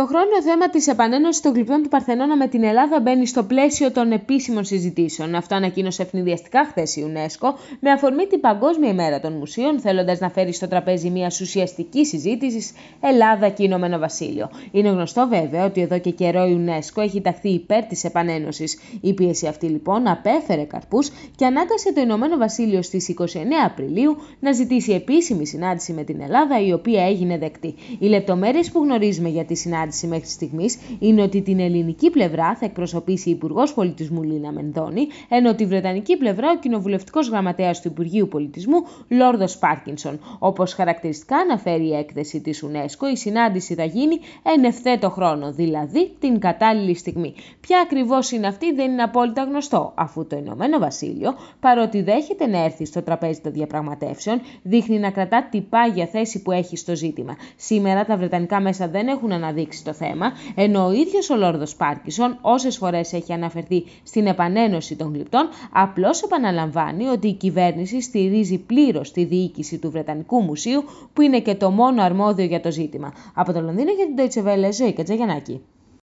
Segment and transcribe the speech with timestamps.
[0.00, 3.92] Το χρόνο θέμα της επανένωσης των γλυπτών του Παρθενώνα με την Ελλάδα μπαίνει στο πλαίσιο
[3.92, 5.34] των επίσημων συζητήσεων.
[5.34, 7.48] Αυτό ανακοίνωσε ευνηδιαστικά χθες η UNESCO
[7.80, 12.72] με αφορμή την Παγκόσμια ημέρα των Μουσείων, θέλοντας να φέρει στο τραπέζι μια ουσιαστική συζήτηση
[13.00, 14.50] Ελλάδα και Ηνωμένο Βασίλειο.
[14.70, 18.78] Είναι γνωστό βέβαια ότι εδώ και καιρό η UNESCO έχει ταχθεί υπέρ της επανένωσης.
[19.00, 23.24] Η πίεση αυτή λοιπόν απέφερε καρπούς και ανάγκασε το Ηνωμένο Βασίλειο στις 29
[23.66, 27.74] Απριλίου να ζητήσει επίσημη συνάντηση με την Ελλάδα, η οποία έγινε δεκτή.
[27.98, 32.54] Οι λεπτομέρειες που γνωρίζουμε για τη συνάντηση συνάντηση μέχρι στιγμής είναι ότι την ελληνική πλευρά
[32.54, 37.88] θα εκπροσωπήσει η Υπουργός Πολιτισμού Λίνα Μενδώνη, ενώ τη βρετανική πλευρά ο κοινοβουλευτικός γραμματέας του
[37.88, 38.76] Υπουργείου Πολιτισμού
[39.08, 40.18] Λόρδος Πάρκινσον.
[40.38, 46.10] Όπως χαρακτηριστικά αναφέρει η έκθεση της UNESCO, η συνάντηση θα γίνει εν ευθέτω χρόνο, δηλαδή
[46.18, 47.34] την κατάλληλη στιγμή.
[47.60, 52.64] Ποια ακριβώς είναι αυτή δεν είναι απόλυτα γνωστό, αφού το Ηνωμένο Βασίλειο, παρότι δέχεται να
[52.64, 57.36] έρθει στο τραπέζι των διαπραγματεύσεων, δείχνει να κρατά την πάγια θέση που έχει στο ζήτημα.
[57.56, 62.38] Σήμερα τα βρετανικά μέσα δεν έχουν αναδείξει το θέμα, ενώ ο ίδιος ο Λόρδος Πάρκισον
[62.40, 69.12] όσες φορές έχει αναφερθεί στην επανένωση των γλυπτών, απλώς επαναλαμβάνει ότι η κυβέρνηση στηρίζει πλήρως
[69.12, 73.12] τη διοίκηση του Βρετανικού Μουσείου, που είναι και το μόνο αρμόδιο για το ζήτημα.
[73.34, 75.60] Από το Λονδίνο για την Deutsche Welle, Ζωή Κατζαγιανάκη.